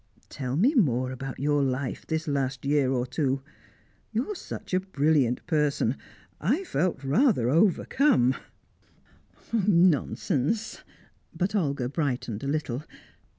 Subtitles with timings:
[0.29, 3.43] Tell me more about your life this last year or two.
[4.11, 5.95] You are such a brilliant person.
[6.39, 8.33] I felt rather overcome"
[9.53, 10.83] "Nonsense!"
[11.37, 12.83] But Olga brightened a little.